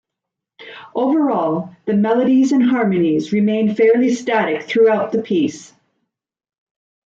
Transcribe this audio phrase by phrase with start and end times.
[0.95, 5.73] Overall, the melodies and harmonies remain fairly static throughout the piece.